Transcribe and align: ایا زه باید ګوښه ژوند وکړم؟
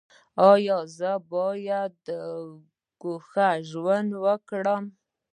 ایا 0.51 0.77
زه 0.97 1.11
باید 1.31 1.97
ګوښه 3.01 3.49
ژوند 3.69 4.09
وکړم؟ 4.23 4.83